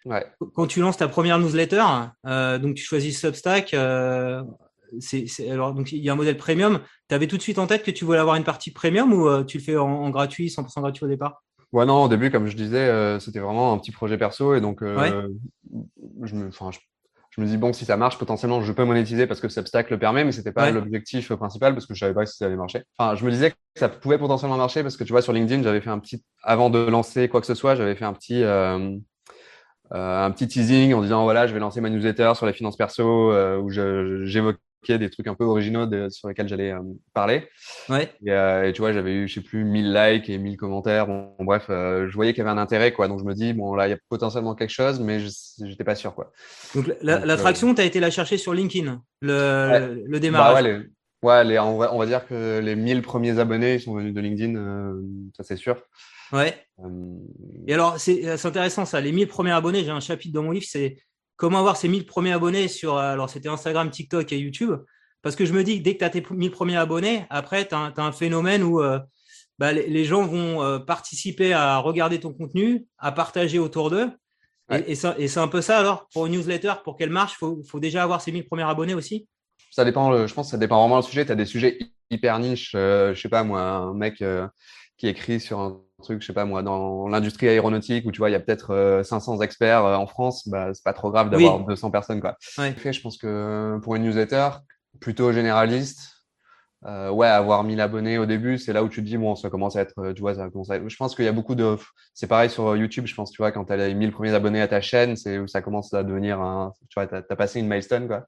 Ouais. 0.05 0.25
Quand 0.53 0.67
tu 0.67 0.79
lances 0.79 0.95
ta 0.95 1.09
première 1.09 1.37
newsletter, 1.37 1.83
euh, 2.25 2.57
donc 2.57 2.75
tu 2.75 2.83
choisis 2.85 3.19
Substack, 3.19 3.73
euh, 3.73 4.41
c'est, 4.99 5.27
c'est- 5.27 5.49
alors 5.51 5.73
donc 5.73 5.91
il 5.91 5.99
y 6.03 6.09
a 6.09 6.13
un 6.13 6.15
modèle 6.15 6.37
premium. 6.37 6.79
Tu 7.09 7.15
avais 7.15 7.27
tout 7.27 7.37
de 7.37 7.41
suite 7.41 7.59
en 7.59 7.67
tête 7.67 7.83
que 7.83 7.91
tu 7.91 8.05
voulais 8.05 8.19
avoir 8.19 8.35
une 8.35 8.43
partie 8.43 8.71
premium 8.71 9.13
ou 9.13 9.27
euh, 9.27 9.43
tu 9.43 9.57
le 9.57 9.63
fais 9.63 9.77
en, 9.77 9.87
en 9.87 10.09
gratuit, 10.09 10.49
100% 10.49 10.81
gratuit 10.81 11.05
au 11.05 11.07
départ? 11.07 11.43
Ouais, 11.73 11.85
non, 11.85 12.03
au 12.03 12.07
début, 12.07 12.31
comme 12.31 12.47
je 12.47 12.55
disais, 12.55 12.77
euh, 12.87 13.19
c'était 13.19 13.39
vraiment 13.39 13.73
un 13.73 13.77
petit 13.77 13.91
projet 13.91 14.17
perso 14.17 14.55
et 14.55 14.61
donc 14.61 14.81
euh, 14.83 15.01
Ouais. 15.01 15.13
je 16.23 16.33
me, 16.35 16.47
enfin, 16.47 16.71
je, 16.71 16.79
je 17.31 17.41
me 17.41 17.45
dis 17.45 17.57
bon, 17.57 17.73
si 17.73 17.83
ça 17.83 17.97
marche, 17.97 18.17
potentiellement, 18.17 18.61
je 18.61 18.71
peux 18.71 18.85
monétiser 18.85 19.27
parce 19.27 19.41
que 19.41 19.49
Substack 19.49 19.89
le 19.89 19.99
permet, 19.99 20.23
mais 20.23 20.31
c'était 20.31 20.53
pas 20.53 20.65
Ouais. 20.65 20.71
l'objectif 20.71 21.33
principal 21.33 21.73
parce 21.73 21.85
que 21.85 21.93
je 21.93 21.99
savais 21.99 22.13
pas 22.13 22.25
si 22.25 22.37
ça 22.37 22.45
allait 22.45 22.55
marcher. 22.55 22.83
Enfin, 22.97 23.15
je 23.15 23.25
me 23.25 23.31
disais 23.31 23.51
que 23.51 23.55
ça 23.75 23.89
pouvait 23.89 24.17
potentiellement 24.17 24.55
marcher 24.57 24.81
parce 24.81 24.95
que 24.95 25.03
tu 25.03 25.11
vois, 25.11 25.21
sur 25.21 25.33
LinkedIn, 25.33 25.61
j'avais 25.63 25.81
fait 25.81 25.89
un 25.89 25.99
petit, 25.99 26.23
avant 26.41 26.69
de 26.69 26.79
lancer 26.79 27.27
quoi 27.27 27.41
que 27.41 27.47
ce 27.47 27.53
soit, 27.55 27.75
j'avais 27.75 27.95
fait 27.95 28.05
un 28.05 28.13
petit, 28.13 28.43
euh, 28.43 28.95
un 29.91 30.31
petit 30.31 30.47
teasing 30.47 30.93
en 30.93 31.01
disant 31.01 31.23
voilà, 31.23 31.47
je 31.47 31.53
vais 31.53 31.59
lancer 31.59 31.81
ma 31.81 31.89
newsletter 31.89 32.33
sur 32.35 32.45
les 32.45 32.53
finances 32.53 32.75
perso 32.77 33.31
euh, 33.31 33.57
où 33.59 33.69
je- 33.69 34.25
j'évoquais 34.25 34.59
des 34.93 35.09
trucs 35.09 35.27
un 35.27 35.35
peu 35.35 35.43
originaux 35.43 35.85
de- 35.85 36.09
sur 36.09 36.27
lesquels 36.27 36.47
j'allais 36.47 36.71
euh, 36.71 36.79
parler. 37.13 37.47
Ouais. 37.89 38.09
Et, 38.25 38.31
euh, 38.31 38.67
et 38.69 38.73
tu 38.73 38.81
vois, 38.81 38.93
j'avais 38.93 39.13
eu, 39.13 39.27
je 39.27 39.33
sais 39.35 39.41
plus, 39.41 39.63
1000 39.65 39.93
likes 39.93 40.29
et 40.29 40.37
1000 40.37 40.55
commentaires. 40.57 41.07
Bon, 41.07 41.33
bon, 41.37 41.45
bref, 41.45 41.65
euh, 41.69 42.07
je 42.09 42.13
voyais 42.15 42.33
qu'il 42.33 42.39
y 42.39 42.47
avait 42.47 42.57
un 42.57 42.61
intérêt, 42.61 42.93
quoi. 42.93 43.07
Donc 43.07 43.19
je 43.19 43.25
me 43.25 43.33
dis, 43.33 43.53
bon, 43.53 43.75
là, 43.75 43.87
il 43.87 43.91
y 43.91 43.93
a 43.93 43.97
potentiellement 44.09 44.55
quelque 44.55 44.69
chose, 44.71 44.99
mais 44.99 45.19
j'étais 45.19 45.83
pas 45.83 45.95
sûr, 45.95 46.15
quoi. 46.15 46.31
Donc 46.75 46.85
la- 47.01 47.25
l'attraction, 47.25 47.73
tu 47.75 47.81
as 47.81 47.85
été 47.85 47.99
la 47.99 48.09
chercher 48.11 48.37
sur 48.37 48.53
LinkedIn, 48.53 49.01
le, 49.21 49.33
Ouais. 49.33 50.03
le 50.05 50.19
démarrage. 50.19 50.63
Bah 50.63 50.69
ouais, 50.69 50.77
les- 50.79 50.85
Ouais, 51.23 51.43
les, 51.43 51.57
on, 51.57 51.77
va, 51.79 51.93
on 51.95 51.97
va 51.97 52.05
dire 52.05 52.27
que 52.27 52.59
les 52.59 52.75
1000 52.75 53.01
premiers 53.01 53.39
abonnés 53.39 53.79
sont 53.79 53.95
venus 53.95 54.13
de 54.13 54.21
LinkedIn, 54.21 54.93
ça 55.35 55.43
c'est 55.43 55.55
sûr. 55.55 55.81
Ouais. 56.31 56.53
Et 57.65 57.73
alors, 57.73 57.99
c'est 57.99 58.45
intéressant 58.45 58.85
ça. 58.85 59.01
Les 59.01 59.11
1000 59.11 59.27
premiers 59.27 59.51
abonnés, 59.51 59.83
j'ai 59.83 59.89
un 59.89 59.99
chapitre 59.99 60.33
dans 60.33 60.43
mon 60.43 60.51
livre, 60.51 60.65
c'est 60.69 60.97
comment 61.37 61.59
avoir 61.59 61.77
ces 61.77 61.87
1000 61.87 62.05
premiers 62.05 62.33
abonnés 62.33 62.67
sur, 62.67 62.97
alors 62.97 63.29
c'était 63.29 63.49
Instagram, 63.49 63.89
TikTok 63.89 64.31
et 64.31 64.37
YouTube. 64.37 64.73
Parce 65.21 65.35
que 65.35 65.45
je 65.45 65.53
me 65.53 65.63
dis 65.63 65.79
que 65.79 65.83
dès 65.83 65.93
que 65.93 65.99
tu 65.99 66.05
as 66.05 66.09
tes 66.09 66.23
1000 66.29 66.51
premiers 66.51 66.77
abonnés, 66.77 67.25
après, 67.29 67.67
tu 67.67 67.73
as, 67.75 67.93
un 67.97 68.11
phénomène 68.11 68.63
où 68.63 68.81
bah, 69.57 69.73
les, 69.73 70.05
gens 70.05 70.25
vont 70.25 70.79
participer 70.85 71.53
à 71.53 71.79
regarder 71.79 72.19
ton 72.19 72.33
contenu, 72.33 72.85
à 72.97 73.11
partager 73.11 73.59
autour 73.59 73.89
d'eux. 73.89 74.11
Et, 74.71 74.91
et 74.91 74.95
c'est 74.95 75.39
un 75.39 75.47
peu 75.47 75.61
ça 75.61 75.79
alors, 75.79 76.07
pour 76.13 76.27
une 76.27 76.33
newsletter, 76.33 76.73
pour 76.83 76.97
qu'elle 76.97 77.09
marche, 77.09 77.33
il 77.33 77.37
faut, 77.37 77.61
faut, 77.67 77.79
déjà 77.79 78.03
avoir 78.03 78.21
ces 78.21 78.31
1000 78.31 78.45
premiers 78.45 78.63
abonnés 78.63 78.93
aussi? 78.93 79.27
Ça 79.71 79.85
dépend, 79.85 80.27
je 80.27 80.33
pense 80.33 80.47
que 80.47 80.51
ça 80.51 80.57
dépend 80.57 80.79
vraiment 80.79 81.01
du 81.01 81.07
sujet. 81.07 81.25
Tu 81.25 81.31
as 81.31 81.35
des 81.35 81.45
sujets 81.45 81.77
hyper 82.09 82.39
niches. 82.39 82.73
Euh, 82.75 83.13
je 83.13 83.21
sais 83.21 83.29
pas, 83.29 83.43
moi, 83.43 83.61
un 83.61 83.93
mec 83.93 84.21
euh, 84.21 84.47
qui 84.97 85.07
écrit 85.07 85.39
sur 85.39 85.59
un 85.59 85.81
truc, 86.03 86.21
je 86.21 86.27
sais 86.27 86.33
pas, 86.33 86.45
moi, 86.45 86.63
dans 86.63 87.07
l'industrie 87.07 87.47
aéronautique 87.47 88.05
où 88.05 88.11
tu 88.11 88.19
vois, 88.19 88.29
il 88.29 88.33
y 88.33 88.35
a 88.35 88.39
peut-être 88.39 89.01
500 89.03 89.39
euh, 89.39 89.43
experts 89.43 89.83
en 89.83 90.07
France, 90.07 90.47
bah, 90.47 90.73
c'est 90.73 90.83
pas 90.83 90.93
trop 90.93 91.11
grave 91.11 91.29
d'avoir 91.29 91.59
200 91.59 91.91
personnes. 91.91 92.21
Quoi. 92.21 92.35
Ouais. 92.57 92.75
je 92.91 93.01
pense 93.01 93.17
que 93.17 93.79
pour 93.81 93.95
une 93.95 94.03
newsletter, 94.03 94.49
plutôt 94.99 95.31
généraliste, 95.31 96.17
euh, 96.85 97.09
ouais, 97.09 97.27
avoir 97.27 97.63
1000 97.63 97.81
abonnés 97.81 98.17
au 98.19 98.25
début, 98.25 98.57
c'est 98.59 98.71
là 98.71 98.83
où 98.83 98.89
tu 98.89 99.01
te 99.01 99.07
dis, 99.07 99.17
bon, 99.17 99.35
ça 99.35 99.49
commence 99.49 99.75
à 99.75 99.81
être, 99.81 99.97
euh, 99.97 100.13
tu 100.13 100.21
vois, 100.21 100.35
ça 100.35 100.49
commence 100.49 100.69
à 100.69 100.75
être... 100.75 100.87
Je 100.87 100.95
pense 100.95 101.15
qu'il 101.15 101.25
y 101.25 101.27
a 101.27 101.31
beaucoup 101.31 101.55
de. 101.55 101.75
C'est 102.13 102.27
pareil 102.27 102.49
sur 102.49 102.67
euh, 102.67 102.77
YouTube, 102.77 103.07
je 103.07 103.15
pense, 103.15 103.31
tu 103.31 103.41
vois, 103.41 103.51
quand 103.51 103.65
tu 103.65 103.73
as 103.73 103.77
les 103.77 103.93
1000 103.95 104.11
premiers 104.11 104.33
abonnés 104.33 104.61
à 104.61 104.67
ta 104.67 104.79
chaîne, 104.79 105.15
c'est 105.15 105.39
où 105.39 105.47
ça 105.47 105.61
commence 105.61 105.93
à 105.93 106.03
devenir 106.03 106.39
un. 106.39 106.73
Tu 106.89 106.99
vois, 106.99 107.07
tu 107.07 107.15
as, 107.15 107.35
passé 107.35 107.59
une 107.59 107.67
milestone, 107.67 108.07
quoi. 108.07 108.27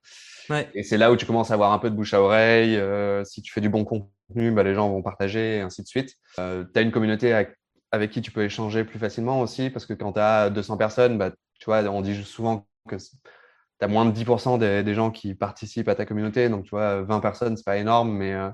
Ouais. 0.49 0.67
Et 0.73 0.83
c'est 0.83 0.97
là 0.97 1.11
où 1.11 1.15
tu 1.15 1.25
commences 1.25 1.51
à 1.51 1.53
avoir 1.53 1.73
un 1.73 1.79
peu 1.79 1.89
de 1.91 1.95
bouche 1.95 2.13
à 2.13 2.21
oreille. 2.21 2.75
Euh, 2.75 3.23
si 3.23 3.41
tu 3.41 3.53
fais 3.53 3.61
du 3.61 3.69
bon 3.69 3.85
contenu, 3.85 4.51
bah, 4.51 4.63
les 4.63 4.73
gens 4.73 4.89
vont 4.89 5.03
partager, 5.03 5.57
et 5.57 5.61
ainsi 5.61 5.83
de 5.83 5.87
suite. 5.87 6.15
Euh, 6.39 6.65
tu 6.73 6.79
as 6.79 6.81
une 6.81 6.91
communauté 6.91 7.33
avec, 7.33 7.55
avec, 7.91 8.11
qui 8.11 8.21
tu 8.21 8.31
peux 8.31 8.43
échanger 8.43 8.83
plus 8.83 8.99
facilement 8.99 9.41
aussi, 9.41 9.69
parce 9.69 9.85
que 9.85 9.93
quand 9.93 10.13
tu 10.13 10.19
as 10.19 10.49
200 10.49 10.77
personnes, 10.77 11.17
bah, 11.17 11.31
tu 11.59 11.65
vois, 11.65 11.81
on 11.83 12.01
dit 12.01 12.23
souvent 12.23 12.67
que 12.87 12.95
tu 12.95 13.05
as 13.81 13.87
moins 13.87 14.05
de 14.05 14.11
10% 14.11 14.57
des, 14.57 14.83
des, 14.83 14.93
gens 14.93 15.11
qui 15.11 15.35
participent 15.35 15.89
à 15.89 15.95
ta 15.95 16.05
communauté. 16.05 16.49
Donc, 16.49 16.65
tu 16.65 16.71
vois, 16.71 17.01
20 17.01 17.19
personnes, 17.19 17.57
c'est 17.57 17.65
pas 17.65 17.77
énorme, 17.77 18.11
mais 18.11 18.33
euh, 18.33 18.49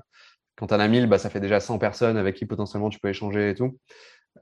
quand 0.56 0.68
tu 0.68 0.74
en 0.74 0.80
as 0.80 0.88
1000, 0.88 1.06
bah, 1.06 1.18
ça 1.18 1.30
fait 1.30 1.40
déjà 1.40 1.60
100 1.60 1.78
personnes 1.78 2.16
avec 2.16 2.36
qui 2.36 2.46
potentiellement 2.46 2.90
tu 2.90 2.98
peux 2.98 3.08
échanger 3.08 3.50
et 3.50 3.54
tout. 3.54 3.78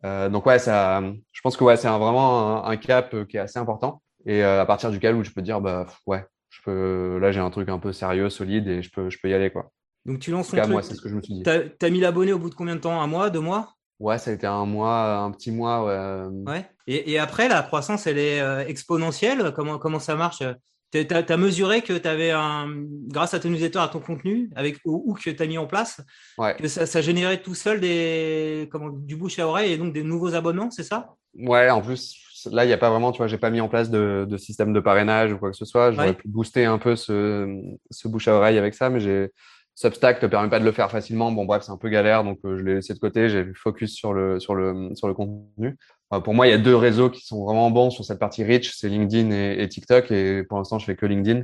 Euh, 0.05 0.29
donc, 0.29 0.47
ouais, 0.47 0.59
ça, 0.59 1.03
je 1.33 1.41
pense 1.43 1.57
que 1.57 1.65
ouais, 1.65 1.77
c'est 1.77 1.89
vraiment 1.89 2.65
un, 2.65 2.77
cap 2.77 3.15
qui 3.27 3.37
est 3.37 3.41
assez 3.41 3.59
important 3.59 4.03
et 4.27 4.43
euh, 4.43 4.63
à 4.63 4.67
partir 4.67 4.91
duquel 4.91 5.15
où 5.15 5.23
tu 5.23 5.33
peux 5.33 5.43
dire, 5.43 5.61
bah, 5.61 5.87
ouais, 6.07 6.25
je 6.51 6.61
peux, 6.65 7.19
là, 7.21 7.33
j'ai 7.33 7.41
un 7.41 7.51
truc 7.51 7.69
un 7.69 7.79
peu 7.79 7.93
sérieux, 7.93 8.31
solide 8.31 8.69
et 8.69 8.83
je 8.83 8.91
peux, 8.91 9.11
je 9.11 9.19
peux 9.21 9.29
y 9.29 9.35
aller, 9.35 9.51
quoi. 9.51 9.71
Donc, 10.05 10.19
tu 10.19 10.31
lances 10.31 10.51
ton 10.51 10.59
truc. 10.59 10.71
Moi, 10.71 10.83
c'est 10.83 10.95
ce 10.95 11.01
que 11.01 11.09
je 11.09 11.17
me 11.17 11.23
suis 11.23 11.35
dit. 11.35 11.43
Tu 11.43 11.51
as, 11.51 11.91
1000 11.91 12.05
abonnés 12.05 12.33
au 12.33 12.39
bout 12.39 12.51
de 12.51 12.55
combien 12.55 12.77
de 12.77 12.81
temps? 12.81 13.01
Un 13.01 13.07
mois? 13.07 13.31
Deux 13.31 13.41
mois? 13.41 13.75
Ouais, 14.01 14.19
ça 14.19 14.31
a 14.31 14.35
été 14.35 14.47
un 14.47 14.67
mois, 14.67 15.17
un 15.19 15.31
petit 15.31 15.51
mois. 15.51 15.85
Ouais. 15.85 16.53
ouais. 16.53 16.67
Et, 16.87 17.13
et, 17.13 17.19
après, 17.19 17.49
la 17.49 17.63
croissance, 17.63 18.07
elle 18.07 18.19
est 18.19 18.69
exponentielle? 18.69 19.53
Comment, 19.55 19.79
comment 19.79 20.01
ça 20.01 20.17
marche? 20.17 20.43
Tu 20.91 21.07
as, 21.13 21.37
mesuré 21.37 21.83
que 21.83 21.93
tu 21.93 22.07
avais, 22.07 22.31
un, 22.31 22.69
grâce 23.09 23.35
à 23.35 23.41
ton 23.41 23.51
newsletter, 23.51 23.81
à 23.81 23.89
ton 23.89 23.99
contenu, 23.99 24.51
avec, 24.55 24.79
ou, 24.85 25.15
que 25.15 25.31
tu 25.31 25.43
as 25.43 25.47
mis 25.47 25.59
en 25.59 25.67
place, 25.67 26.01
ouais. 26.39 26.55
que 26.57 26.69
ça, 26.69 26.87
ça, 26.87 27.01
générait 27.01 27.43
tout 27.43 27.55
seul 27.55 27.81
des, 27.81 28.69
comment, 28.71 28.91
du 28.91 29.17
bouche 29.17 29.41
à 29.41 29.49
oreille 29.49 29.73
et 29.73 29.77
donc 29.77 29.93
des 29.93 30.05
nouveaux 30.05 30.35
abonnements, 30.35 30.71
c'est 30.71 30.85
ça? 30.85 31.17
Ouais, 31.37 31.69
en 31.69 31.83
plus, 31.83 32.17
là, 32.53 32.65
il 32.65 32.69
n'y 32.69 32.73
a 32.73 32.79
pas 32.79 32.91
vraiment, 32.91 33.11
tu 33.11 33.19
vois, 33.19 33.27
j'ai 33.27 33.39
pas 33.39 33.51
mis 33.51 33.61
en 33.61 33.69
place 33.69 33.91
de, 33.91 34.25
de, 34.29 34.37
système 34.37 34.73
de 34.73 34.79
parrainage 34.79 35.33
ou 35.33 35.39
quoi 35.39 35.51
que 35.51 35.57
ce 35.57 35.65
soit. 35.65 35.91
J'aurais 35.91 36.09
ouais. 36.09 36.15
pu 36.15 36.29
booster 36.29 36.65
un 36.65 36.79
peu 36.79 36.95
ce, 36.95 37.61
ce 37.91 38.07
bouche 38.07 38.29
à 38.29 38.35
oreille 38.35 38.59
avec 38.59 38.75
ça, 38.75 38.89
mais 38.89 39.01
j'ai 39.01 39.31
Substack 39.75 40.21
te 40.21 40.27
permet 40.27 40.49
pas 40.49 40.61
de 40.61 40.65
le 40.65 40.73
faire 40.73 40.91
facilement. 40.91 41.33
Bon, 41.33 41.45
bref, 41.45 41.65
c'est 41.65 41.73
un 41.73 41.77
peu 41.77 41.89
galère, 41.89 42.23
donc 42.23 42.39
euh, 42.45 42.57
je 42.57 42.63
l'ai 42.63 42.75
laissé 42.75 42.95
de 42.95 42.99
côté. 42.99 43.29
J'ai 43.29 43.45
focus 43.55 43.95
sur 43.95 44.13
le, 44.13 44.39
sur 44.39 44.55
le, 44.55 44.95
sur 44.95 45.09
le 45.09 45.15
contenu. 45.15 45.77
Euh, 46.13 46.21
pour 46.21 46.35
moi, 46.35 46.47
il 46.47 46.51
y 46.51 46.55
a 46.55 46.59
deux 46.59 46.77
réseaux 46.77 47.11
qui 47.11 47.25
sont 47.27 47.45
vraiment 47.45 47.71
bons 47.71 47.91
sur 47.91 48.05
cette 48.05 48.21
partie 48.21 48.45
rich, 48.45 48.73
c'est 48.77 48.89
LinkedIn 48.89 49.31
et, 49.31 49.63
et, 49.63 49.69
TikTok. 49.69 50.11
Et 50.13 50.45
pour 50.45 50.59
l'instant, 50.59 50.79
je 50.79 50.85
fais 50.85 50.97
que 50.97 51.07
LinkedIn. 51.07 51.43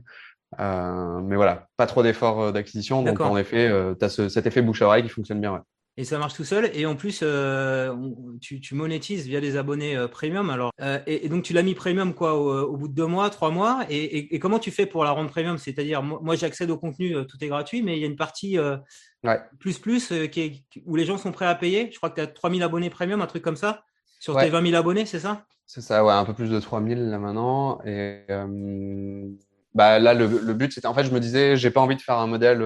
Euh, 0.58 1.20
mais 1.20 1.36
voilà, 1.36 1.68
pas 1.76 1.86
trop 1.86 2.02
d'efforts 2.02 2.40
euh, 2.40 2.52
d'acquisition. 2.52 3.02
Donc, 3.02 3.20
en 3.20 3.36
effet, 3.36 3.68
euh, 3.68 3.94
tu 3.98 4.04
as 4.04 4.08
ce, 4.08 4.28
cet 4.28 4.46
effet 4.46 4.62
bouche 4.62 4.82
à 4.82 4.86
oreille 4.86 5.02
qui 5.02 5.08
fonctionne 5.08 5.40
bien. 5.40 5.52
Ouais. 5.52 5.60
Et 5.96 6.04
ça 6.04 6.18
marche 6.18 6.34
tout 6.34 6.44
seul. 6.44 6.70
Et 6.72 6.86
en 6.86 6.94
plus, 6.94 7.20
euh, 7.22 7.94
tu, 8.40 8.60
tu, 8.60 8.74
monétises 8.74 9.26
via 9.26 9.40
des 9.40 9.56
abonnés 9.56 9.96
euh, 9.96 10.08
premium. 10.08 10.48
Alors, 10.48 10.70
euh, 10.80 10.98
et, 11.06 11.26
et, 11.26 11.28
donc, 11.28 11.42
tu 11.42 11.52
l'as 11.52 11.62
mis 11.62 11.74
premium 11.74 12.14
quoi 12.14 12.34
au, 12.34 12.72
au, 12.72 12.76
bout 12.76 12.88
de 12.88 12.94
deux 12.94 13.06
mois, 13.06 13.28
trois 13.28 13.50
mois. 13.50 13.84
Et, 13.90 13.98
et, 13.98 14.34
et 14.34 14.38
comment 14.38 14.58
tu 14.58 14.70
fais 14.70 14.86
pour 14.86 15.04
la 15.04 15.10
rendre 15.10 15.30
premium? 15.30 15.58
C'est-à-dire, 15.58 16.02
moi, 16.02 16.20
moi 16.22 16.36
j'accède 16.36 16.70
au 16.70 16.78
contenu, 16.78 17.14
tout 17.26 17.36
est 17.42 17.48
gratuit, 17.48 17.82
mais 17.82 17.96
il 17.96 18.00
y 18.00 18.04
a 18.04 18.06
une 18.06 18.16
partie 18.16 18.58
ouais. 18.58 19.40
plus 19.58 19.78
plus 19.78 20.12
qui 20.30 20.40
est, 20.40 20.64
où 20.86 20.96
les 20.96 21.04
gens 21.04 21.18
sont 21.18 21.32
prêts 21.32 21.46
à 21.46 21.54
payer. 21.54 21.90
Je 21.92 21.96
crois 21.96 22.10
que 22.10 22.14
tu 22.14 22.20
as 22.20 22.28
3000 22.28 22.62
abonnés 22.62 22.90
premium, 22.90 23.20
un 23.20 23.26
truc 23.26 23.42
comme 23.42 23.56
ça, 23.56 23.82
sur 24.20 24.36
ouais. 24.36 24.44
tes 24.44 24.50
20 24.50 24.68
000 24.68 24.76
abonnés, 24.76 25.06
c'est 25.06 25.20
ça? 25.20 25.44
C'est 25.66 25.82
ça, 25.82 26.04
ouais, 26.04 26.12
un 26.12 26.24
peu 26.24 26.34
plus 26.34 26.50
de 26.50 26.58
3000 26.58 27.10
là 27.10 27.18
maintenant. 27.18 27.80
Et 27.84 28.24
bah, 29.74 29.98
là, 29.98 30.14
le, 30.14 30.26
le 30.26 30.54
but, 30.54 30.72
c'était 30.72 30.86
en 30.86 30.94
fait, 30.94 31.04
je 31.04 31.12
me 31.12 31.20
disais, 31.20 31.56
j'ai 31.56 31.70
pas 31.70 31.80
envie 31.80 31.96
de 31.96 32.02
faire 32.02 32.16
un 32.16 32.26
modèle 32.26 32.62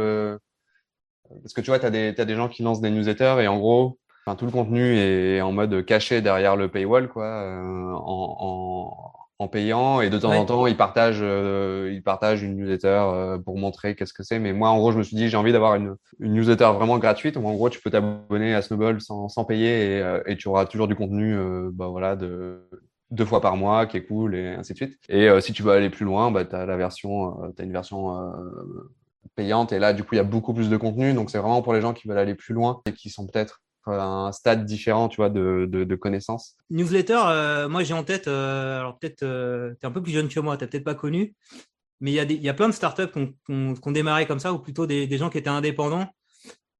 parce 1.42 1.52
que 1.54 1.60
tu 1.60 1.70
vois, 1.70 1.78
tu 1.78 1.86
as, 1.86 1.88
as, 1.88 2.24
des 2.24 2.34
gens 2.36 2.48
qui 2.48 2.62
lancent 2.62 2.80
des 2.80 2.90
newsletters 2.90 3.36
et 3.40 3.48
en 3.48 3.58
gros, 3.58 3.98
enfin, 4.26 4.36
tout 4.36 4.46
le 4.46 4.50
contenu 4.50 4.96
est 4.96 5.40
en 5.40 5.52
mode 5.52 5.84
caché 5.84 6.20
derrière 6.20 6.56
le 6.56 6.68
paywall, 6.68 7.08
quoi, 7.08 7.26
euh, 7.26 7.92
en, 7.92 8.36
en, 8.40 9.12
en, 9.38 9.48
payant. 9.48 10.00
Et 10.00 10.10
de 10.10 10.18
temps 10.18 10.30
ouais. 10.30 10.38
en 10.38 10.44
temps, 10.44 10.66
ils 10.66 10.76
partagent, 10.76 11.18
euh, 11.20 11.90
ils 11.92 12.02
partagent 12.02 12.42
une 12.42 12.56
newsletter 12.56 12.88
euh, 12.88 13.38
pour 13.38 13.58
montrer 13.58 13.94
qu'est-ce 13.94 14.12
que 14.12 14.22
c'est. 14.22 14.38
Mais 14.38 14.52
moi, 14.52 14.70
en 14.70 14.78
gros, 14.78 14.92
je 14.92 14.98
me 14.98 15.02
suis 15.02 15.16
dit, 15.16 15.28
j'ai 15.28 15.36
envie 15.36 15.52
d'avoir 15.52 15.74
une, 15.74 15.96
une, 16.20 16.34
newsletter 16.34 16.70
vraiment 16.74 16.98
gratuite 16.98 17.36
où 17.36 17.46
en 17.46 17.54
gros, 17.54 17.70
tu 17.70 17.80
peux 17.80 17.90
t'abonner 17.90 18.54
à 18.54 18.62
Snowball 18.62 19.00
sans, 19.00 19.28
sans 19.28 19.44
payer 19.44 19.96
et, 19.96 20.02
euh, 20.02 20.22
et, 20.26 20.36
tu 20.36 20.48
auras 20.48 20.66
toujours 20.66 20.88
du 20.88 20.94
contenu 20.94 21.36
euh, 21.36 21.70
bah, 21.72 21.88
voilà, 21.88 22.16
de 22.16 22.68
deux 23.10 23.24
fois 23.24 23.40
par 23.40 23.56
mois 23.56 23.86
qui 23.86 23.98
est 23.98 24.04
cool 24.04 24.34
et 24.34 24.48
ainsi 24.54 24.72
de 24.72 24.78
suite. 24.78 24.98
Et 25.08 25.28
euh, 25.28 25.40
si 25.40 25.52
tu 25.52 25.62
veux 25.62 25.72
aller 25.72 25.90
plus 25.90 26.04
loin, 26.04 26.30
bah, 26.30 26.44
tu 26.44 26.54
as 26.54 26.66
la 26.66 26.76
version, 26.76 27.36
tu 27.56 27.62
as 27.62 27.64
une 27.64 27.72
version 27.72 28.10
payante. 29.34 29.72
Et 29.72 29.78
là, 29.78 29.92
du 29.92 30.02
coup, 30.02 30.14
il 30.14 30.18
y 30.18 30.20
a 30.20 30.24
beaucoup 30.24 30.54
plus 30.54 30.70
de 30.70 30.76
contenu. 30.76 31.12
Donc, 31.12 31.30
c'est 31.30 31.38
vraiment 31.38 31.62
pour 31.62 31.74
les 31.74 31.80
gens 31.80 31.92
qui 31.92 32.08
veulent 32.08 32.18
aller 32.18 32.34
plus 32.34 32.54
loin 32.54 32.82
et 32.86 32.92
qui 32.92 33.10
sont 33.10 33.26
peut-être 33.26 33.60
à 33.86 34.02
un 34.02 34.32
stade 34.32 34.64
différent, 34.64 35.08
tu 35.08 35.16
vois, 35.16 35.30
de, 35.30 35.66
de, 35.70 35.84
de 35.84 35.94
connaissances. 35.94 36.56
Newsletter, 36.70 37.20
euh, 37.26 37.68
moi, 37.68 37.82
j'ai 37.82 37.94
en 37.94 38.04
tête, 38.04 38.28
euh, 38.28 38.80
alors 38.80 38.98
peut-être, 38.98 39.22
euh, 39.22 39.72
tu 39.80 39.84
es 39.84 39.86
un 39.86 39.92
peu 39.92 40.02
plus 40.02 40.12
jeune 40.12 40.28
que 40.28 40.40
moi, 40.40 40.56
tu 40.56 40.66
peut-être 40.66 40.84
pas 40.84 40.94
connu, 40.94 41.34
mais 42.00 42.12
il 42.12 42.14
y, 42.14 42.20
a 42.20 42.24
des, 42.24 42.34
y 42.34 42.48
a 42.48 42.54
plein 42.54 42.68
de 42.68 42.74
startups 42.74 43.10
qui 43.12 43.34
ont, 43.50 43.92
démarré 43.92 44.26
comme 44.26 44.38
ça, 44.38 44.52
ou 44.52 44.58
plutôt 44.58 44.86
des, 44.86 45.06
des 45.06 45.18
gens 45.18 45.30
qui 45.30 45.38
étaient 45.38 45.50
indépendants. 45.50 46.08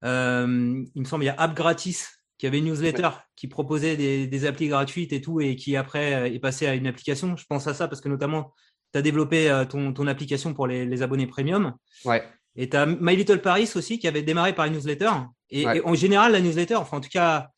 il 0.02 0.08
me 0.08 1.04
semble, 1.04 1.24
il 1.24 1.28
y 1.28 1.30
a 1.30 1.34
App 1.38 1.54
Gratis 1.54 2.08
qui 2.36 2.48
avait 2.48 2.58
une 2.58 2.64
newsletter 2.64 3.10
qui 3.36 3.46
proposait 3.46 3.96
des, 3.96 4.26
des 4.26 4.46
applis 4.46 4.68
gratuites 4.68 5.12
et 5.12 5.20
tout, 5.20 5.40
et 5.40 5.56
qui 5.56 5.76
après 5.76 6.34
est 6.34 6.40
passé 6.40 6.66
à 6.66 6.74
une 6.74 6.86
application. 6.86 7.36
Je 7.36 7.44
pense 7.48 7.66
à 7.66 7.74
ça 7.74 7.86
parce 7.86 8.00
que 8.00 8.08
notamment, 8.08 8.52
tu 8.94 8.98
as 8.98 9.02
développé 9.02 9.64
ton, 9.68 9.92
ton, 9.92 10.06
application 10.06 10.54
pour 10.54 10.66
les, 10.66 10.86
les 10.86 11.02
abonnés 11.02 11.26
premium. 11.26 11.74
Ouais. 12.04 12.22
Et 12.56 12.68
tu 12.68 12.76
as 12.76 12.86
My 12.86 13.16
Little 13.16 13.40
Paris 13.40 13.70
aussi 13.74 13.98
qui 13.98 14.06
avait 14.06 14.22
démarré 14.22 14.54
par 14.54 14.66
une 14.66 14.74
newsletter. 14.74 15.10
Et, 15.50 15.66
ouais. 15.66 15.78
et 15.78 15.84
en 15.84 15.94
général, 15.94 16.32
la 16.32 16.40
newsletter, 16.40 16.76
enfin 16.76 16.98
en 16.98 17.00
tout 17.00 17.08
cas, 17.08 17.48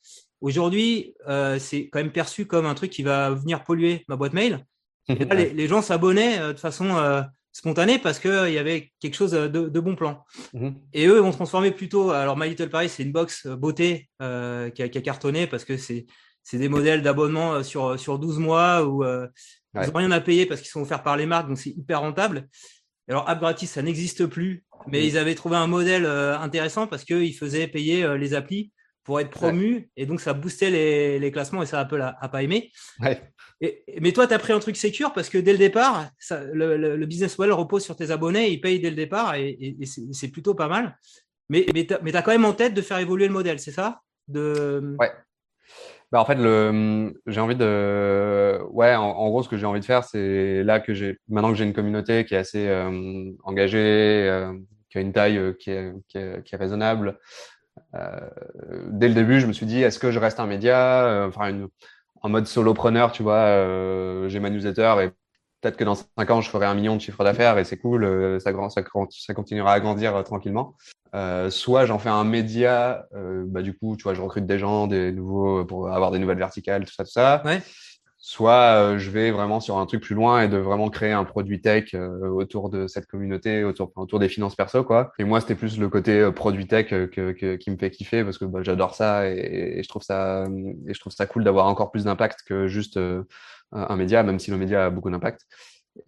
aujourd'hui, 0.40 1.14
euh, 1.28 1.58
c'est 1.58 1.88
quand 1.88 1.98
même 1.98 2.12
perçu 2.12 2.46
comme 2.46 2.66
un 2.66 2.74
truc 2.74 2.90
qui 2.90 3.02
va 3.02 3.30
venir 3.30 3.64
polluer 3.64 4.04
ma 4.08 4.16
boîte 4.16 4.32
mail. 4.32 4.64
Et 5.08 5.24
là, 5.24 5.34
les, 5.34 5.50
les, 5.50 5.68
gens 5.68 5.82
s'abonnaient 5.82 6.40
euh, 6.40 6.52
de 6.52 6.58
façon 6.58 6.96
euh, 6.96 7.22
spontanée 7.56 7.98
parce 7.98 8.18
qu'il 8.18 8.30
euh, 8.30 8.50
y 8.50 8.58
avait 8.58 8.92
quelque 9.00 9.14
chose 9.14 9.30
de, 9.30 9.48
de 9.48 9.80
bon 9.80 9.96
plan. 9.96 10.24
Mm 10.52 10.60
-hmm. 10.60 10.74
Et 10.92 11.06
eux 11.06 11.20
vont 11.20 11.32
transformer 11.32 11.70
plutôt. 11.70 12.10
Alors, 12.10 12.36
My 12.36 12.48
Little 12.48 12.70
Paris, 12.70 12.88
c'est 12.88 13.02
une 13.02 13.12
box 13.12 13.46
beauté 13.46 14.08
euh, 14.20 14.70
qui 14.70 14.82
a, 14.82 14.88
qui, 14.88 14.98
a, 14.98 15.00
cartonné 15.00 15.46
parce 15.46 15.64
que 15.64 15.76
c'est 15.76 16.06
des 16.52 16.68
modèles 16.68 17.02
d'abonnement 17.02 17.62
sur, 17.62 17.98
sur 17.98 18.18
12 18.18 18.38
mois 18.38 18.84
où 18.84 19.04
euh. 19.04 19.26
Ils 19.82 19.86
n'ont 19.86 19.98
rien 19.98 20.10
à 20.10 20.20
payer 20.20 20.46
parce 20.46 20.60
qu'ils 20.60 20.70
sont 20.70 20.82
offerts 20.82 21.02
par 21.02 21.16
les 21.16 21.26
marques, 21.26 21.48
donc 21.48 21.58
c'est 21.58 21.70
hyper 21.70 22.00
rentable. 22.00 22.48
Alors, 23.08 23.28
App 23.28 23.38
Gratis, 23.38 23.70
ça 23.70 23.82
n'existe 23.82 24.26
plus, 24.26 24.64
mais 24.88 25.00
mmh. 25.00 25.04
ils 25.04 25.18
avaient 25.18 25.34
trouvé 25.34 25.56
un 25.56 25.66
modèle 25.66 26.04
euh, 26.04 26.38
intéressant 26.38 26.86
parce 26.86 27.04
qu'ils 27.04 27.34
faisaient 27.34 27.68
payer 27.68 28.02
euh, 28.02 28.16
les 28.16 28.34
applis 28.34 28.72
pour 29.04 29.20
être 29.20 29.30
promus 29.30 29.76
ouais. 29.76 29.88
et 29.96 30.04
donc 30.04 30.20
ça 30.20 30.32
boostait 30.32 30.68
les, 30.70 31.20
les, 31.20 31.30
classements 31.30 31.62
et 31.62 31.66
ça 31.66 31.78
Apple 31.78 32.00
a, 32.00 32.16
a 32.20 32.28
pas 32.28 32.42
aimé. 32.42 32.72
Ouais. 32.98 33.22
Et, 33.60 33.84
mais 34.00 34.12
toi, 34.12 34.26
tu 34.26 34.34
as 34.34 34.38
pris 34.40 34.52
un 34.52 34.58
truc 34.58 34.76
sécure 34.76 35.12
parce 35.12 35.28
que 35.28 35.38
dès 35.38 35.52
le 35.52 35.58
départ, 35.58 36.10
ça, 36.18 36.42
le, 36.42 36.76
le, 36.76 36.96
le, 36.96 37.06
business 37.06 37.38
model 37.38 37.52
repose 37.52 37.84
sur 37.84 37.94
tes 37.94 38.10
abonnés, 38.10 38.50
ils 38.50 38.60
payent 38.60 38.80
dès 38.80 38.90
le 38.90 38.96
départ 38.96 39.36
et, 39.36 39.50
et, 39.50 39.76
et 39.80 39.86
c'est 39.86 40.28
plutôt 40.28 40.54
pas 40.54 40.66
mal. 40.66 40.98
Mais, 41.48 41.66
mais 41.72 41.86
tu 41.86 41.94
as, 41.94 42.00
as, 42.02 42.22
quand 42.22 42.32
même 42.32 42.44
en 42.44 42.52
tête 42.52 42.74
de 42.74 42.82
faire 42.82 42.98
évoluer 42.98 43.28
le 43.28 43.32
modèle, 43.32 43.60
c'est 43.60 43.70
ça? 43.70 44.00
De... 44.26 44.96
Ouais. 44.98 45.12
Bah 46.12 46.20
en 46.20 46.24
fait, 46.24 46.38
j'ai 47.26 47.40
envie 47.40 47.56
de, 47.56 48.60
ouais, 48.70 48.94
en, 48.94 49.28
gros, 49.28 49.42
ce 49.42 49.48
que 49.48 49.56
j'ai 49.56 49.66
envie 49.66 49.80
de 49.80 49.84
faire, 49.84 50.04
c'est 50.04 50.62
là 50.62 50.78
que 50.78 50.94
j'ai, 50.94 51.18
maintenant 51.28 51.50
que 51.50 51.56
j'ai 51.56 51.64
une 51.64 51.72
communauté 51.72 52.24
qui 52.24 52.34
est 52.34 52.38
assez 52.38 52.68
euh, 52.68 53.32
engagée, 53.42 54.28
euh, 54.28 54.52
qui 54.88 54.98
a 54.98 55.00
une 55.00 55.12
taille 55.12 55.36
euh, 55.36 55.52
qui, 55.58 55.70
est, 55.70 56.56
raisonnable. 56.56 57.18
Dès 58.88 59.08
le 59.08 59.14
début, 59.14 59.40
je 59.40 59.46
me 59.46 59.52
suis 59.52 59.66
dit, 59.66 59.82
est-ce 59.82 59.98
que 59.98 60.12
je 60.12 60.18
reste 60.20 60.38
un 60.40 60.46
média, 60.46 61.26
enfin, 61.28 61.66
en 62.22 62.28
mode 62.28 62.46
solopreneur, 62.46 63.10
tu 63.12 63.22
vois, 63.22 64.28
j'ai 64.28 64.40
ma 64.40 64.50
newsletter 64.50 64.94
et 65.02 65.10
peut-être 65.66 65.78
que 65.78 65.84
dans 65.84 65.94
5 65.94 66.30
ans, 66.30 66.40
je 66.40 66.50
ferai 66.50 66.66
un 66.66 66.74
million 66.74 66.96
de 66.96 67.00
chiffre 67.00 67.24
d'affaires 67.24 67.58
et 67.58 67.64
c'est 67.64 67.78
cool, 67.78 68.40
ça, 68.40 68.52
ça, 68.70 68.82
ça, 69.10 69.34
continuera 69.34 69.72
à 69.72 69.80
grandir 69.80 70.22
tranquillement. 70.24 70.76
soit 71.50 71.86
j'en 71.86 71.98
fais 71.98 72.08
un 72.08 72.24
média, 72.24 73.06
bah, 73.46 73.62
du 73.62 73.76
coup, 73.76 73.96
tu 73.96 74.04
vois, 74.04 74.14
je 74.14 74.20
recrute 74.20 74.46
des 74.46 74.58
gens, 74.58 74.86
des 74.86 75.12
nouveaux, 75.12 75.64
pour 75.64 75.90
avoir 75.90 76.10
des 76.10 76.18
nouvelles 76.18 76.38
verticales, 76.38 76.84
tout 76.84 76.94
ça, 76.94 77.04
tout 77.04 77.10
ça. 77.10 77.42
Ouais 77.44 77.60
soit 78.26 78.74
euh, 78.74 78.98
je 78.98 79.08
vais 79.12 79.30
vraiment 79.30 79.60
sur 79.60 79.78
un 79.78 79.86
truc 79.86 80.02
plus 80.02 80.16
loin 80.16 80.42
et 80.42 80.48
de 80.48 80.56
vraiment 80.56 80.90
créer 80.90 81.12
un 81.12 81.22
produit 81.22 81.60
tech 81.60 81.94
euh, 81.94 82.28
autour 82.28 82.70
de 82.70 82.88
cette 82.88 83.06
communauté, 83.06 83.62
autour, 83.62 83.92
autour 83.94 84.18
des 84.18 84.28
finances 84.28 84.56
perso, 84.56 84.82
quoi. 84.82 85.12
Et 85.20 85.24
moi, 85.24 85.40
c'était 85.40 85.54
plus 85.54 85.78
le 85.78 85.88
côté 85.88 86.18
euh, 86.18 86.32
produit 86.32 86.66
tech 86.66 86.88
que, 86.88 87.54
qui 87.54 87.70
me 87.70 87.76
fait 87.76 87.92
kiffer 87.92 88.24
parce 88.24 88.36
que 88.38 88.44
bah, 88.44 88.64
j'adore 88.64 88.96
ça 88.96 89.28
et, 89.30 89.80
je 89.80 89.88
trouve 89.88 90.02
ça 90.02 90.44
et 90.88 90.92
je 90.92 90.98
trouve 90.98 91.12
ça 91.12 91.26
cool 91.26 91.44
d'avoir 91.44 91.68
encore 91.68 91.92
plus 91.92 92.02
d'impact 92.02 92.40
que 92.44 92.66
juste 92.66 92.98
un 93.76 93.96
média, 93.96 94.22
même 94.22 94.38
si 94.38 94.50
le 94.50 94.56
média 94.56 94.86
a 94.86 94.90
beaucoup 94.90 95.10
d'impact. 95.10 95.42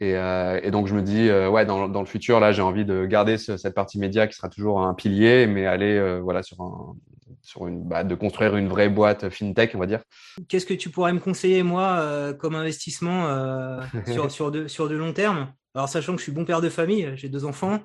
Et, 0.00 0.10
et, 0.12 0.70
donc 0.70 0.86
je 0.86 0.94
me 0.94 1.00
dis 1.00 1.30
ouais 1.30 1.64
dans, 1.64 1.88
dans, 1.88 2.00
le 2.00 2.06
futur 2.06 2.40
là 2.40 2.52
j'ai 2.52 2.60
envie 2.60 2.84
de 2.84 3.06
garder 3.06 3.38
cette 3.38 3.74
partie 3.74 3.98
média 3.98 4.26
qui 4.26 4.34
sera 4.34 4.50
toujours 4.50 4.82
un 4.82 4.92
pilier 4.92 5.46
mais 5.46 5.64
aller 5.64 6.20
voilà 6.20 6.42
sur 6.42 6.60
un, 6.60 6.94
sur 7.42 7.66
une, 7.66 7.82
bah, 7.82 8.04
de 8.04 8.14
construire 8.14 8.56
une 8.56 8.68
vraie 8.68 8.88
boîte 8.88 9.30
fintech, 9.30 9.74
on 9.74 9.78
va 9.78 9.86
dire. 9.86 10.02
Qu'est-ce 10.48 10.66
que 10.66 10.74
tu 10.74 10.90
pourrais 10.90 11.12
me 11.12 11.20
conseiller, 11.20 11.62
moi, 11.62 11.98
euh, 12.00 12.32
comme 12.34 12.54
investissement 12.54 13.28
euh, 13.28 13.80
sur, 14.06 14.30
sur, 14.30 14.50
de, 14.50 14.68
sur 14.68 14.88
de 14.88 14.96
long 14.96 15.12
terme? 15.12 15.52
Alors, 15.74 15.88
sachant 15.88 16.12
que 16.12 16.18
je 16.18 16.24
suis 16.24 16.32
bon 16.32 16.44
père 16.44 16.60
de 16.60 16.68
famille, 16.68 17.10
j'ai 17.14 17.28
deux 17.28 17.44
enfants. 17.44 17.80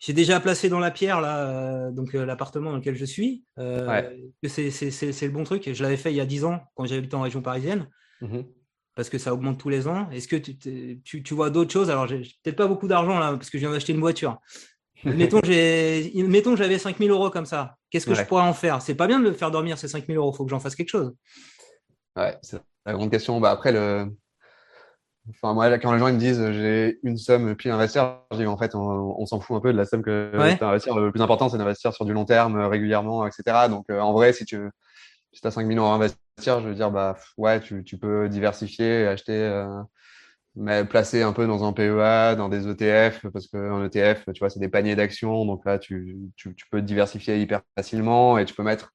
J'ai 0.00 0.12
déjà 0.12 0.38
placé 0.38 0.68
dans 0.68 0.78
la 0.78 0.92
pierre 0.92 1.20
là, 1.20 1.48
euh, 1.48 1.90
donc 1.90 2.12
l'appartement 2.12 2.70
dans 2.70 2.76
lequel 2.76 2.94
je 2.94 3.04
suis. 3.04 3.44
C'est 3.56 3.62
le 3.66 5.30
bon 5.30 5.42
truc. 5.42 5.70
Je 5.72 5.82
l'avais 5.82 5.96
fait 5.96 6.12
il 6.12 6.16
y 6.16 6.20
a 6.20 6.26
dix 6.26 6.44
ans 6.44 6.60
quand 6.74 6.86
j'habitais 6.86 7.16
en 7.16 7.22
région 7.22 7.42
parisienne. 7.42 7.88
Mmh 8.20 8.40
parce 8.98 9.10
que 9.10 9.18
ça 9.18 9.32
augmente 9.32 9.60
tous 9.60 9.68
les 9.68 9.86
ans. 9.86 10.10
Est-ce 10.10 10.26
que 10.26 10.34
tu, 10.34 10.58
tu, 11.04 11.22
tu 11.22 11.34
vois 11.34 11.50
d'autres 11.50 11.72
choses? 11.72 11.88
Alors, 11.88 12.08
j'ai 12.08 12.18
peut-être 12.42 12.56
pas 12.56 12.66
beaucoup 12.66 12.88
d'argent 12.88 13.20
là, 13.20 13.30
parce 13.30 13.48
que 13.48 13.56
je 13.56 13.60
viens 13.60 13.70
d'acheter 13.70 13.92
une 13.92 14.00
voiture. 14.00 14.40
mettons, 15.04 15.40
mettons 15.40 16.50
que 16.50 16.56
j'avais 16.56 16.78
5000 16.78 17.08
euros 17.08 17.30
comme 17.30 17.46
ça. 17.46 17.76
Qu'est-ce 17.90 18.06
que 18.06 18.14
je 18.14 18.24
pourrais 18.24 18.42
en 18.42 18.52
faire? 18.52 18.82
C'est 18.82 18.96
pas 18.96 19.06
bien 19.06 19.20
de 19.20 19.24
le 19.24 19.32
faire 19.34 19.52
dormir 19.52 19.78
ces 19.78 19.86
5000 19.86 20.16
euros. 20.16 20.32
Il 20.34 20.36
faut 20.36 20.44
que 20.44 20.50
j'en 20.50 20.58
fasse 20.58 20.74
quelque 20.74 20.88
chose. 20.88 21.14
Ouais, 22.16 22.36
c'est 22.42 22.58
la 22.86 22.92
grande 22.92 23.12
question. 23.12 23.38
Bah, 23.38 23.52
après, 23.52 23.70
le... 23.70 24.08
enfin, 25.30 25.54
moi, 25.54 25.78
quand 25.78 25.92
les 25.92 26.00
gens 26.00 26.08
ils 26.08 26.14
me 26.14 26.18
disent 26.18 26.50
j'ai 26.50 26.98
une 27.04 27.18
somme 27.18 27.54
puis 27.54 27.70
investir, 27.70 28.22
je 28.32 28.38
dis 28.38 28.46
en 28.46 28.58
fait, 28.58 28.74
on, 28.74 29.24
s'en 29.26 29.38
fout 29.38 29.56
un 29.56 29.60
peu 29.60 29.72
de 29.72 29.78
la 29.78 29.84
somme 29.84 30.02
que 30.02 30.32
tu 30.58 30.64
investir. 30.64 30.98
Le 30.98 31.12
plus 31.12 31.22
important, 31.22 31.48
c'est 31.48 31.58
d'investir 31.58 31.92
sur 31.92 32.04
du 32.04 32.12
long 32.12 32.24
terme, 32.24 32.56
euh, 32.56 32.66
régulièrement, 32.66 33.28
etc. 33.28 33.68
Donc, 33.70 33.84
euh, 33.92 34.00
en 34.00 34.12
vrai, 34.12 34.32
si 34.32 34.44
tu 34.44 34.68
si 35.32 35.46
as 35.46 35.50
5000 35.50 35.78
euros 35.78 35.88
à 35.88 35.94
investir, 35.94 36.60
je 36.60 36.68
veux 36.68 36.74
dire, 36.74 36.90
bah, 36.90 37.16
ouais, 37.36 37.60
tu, 37.60 37.84
tu 37.84 37.98
peux 37.98 38.28
diversifier, 38.28 39.06
acheter. 39.06 39.32
Euh, 39.32 39.82
mais 40.58 40.84
placer 40.84 41.22
un 41.22 41.32
peu 41.32 41.46
dans 41.46 41.64
un 41.64 41.72
PEA, 41.72 42.34
dans 42.36 42.48
des 42.48 42.66
ETF, 42.68 43.28
parce 43.32 43.46
qu'un 43.46 43.84
ETF, 43.84 44.24
tu 44.34 44.40
vois, 44.40 44.50
c'est 44.50 44.58
des 44.58 44.68
paniers 44.68 44.96
d'actions. 44.96 45.44
Donc 45.44 45.64
là, 45.64 45.78
tu, 45.78 46.16
tu, 46.36 46.54
tu, 46.54 46.66
peux 46.70 46.82
diversifier 46.82 47.40
hyper 47.40 47.62
facilement 47.76 48.38
et 48.38 48.44
tu 48.44 48.54
peux 48.54 48.64
mettre, 48.64 48.92